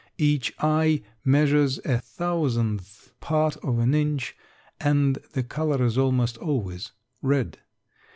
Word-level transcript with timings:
Each 0.17 0.51
eye 0.57 1.03
measures 1.23 1.77
a 1.85 1.99
thousandth 1.99 3.13
part 3.19 3.55
of 3.57 3.77
an 3.77 3.93
inch 3.93 4.35
and 4.79 5.19
the 5.33 5.43
color 5.43 5.85
is 5.85 5.95
almost 5.95 6.37
always 6.39 6.93
red. 7.21 7.59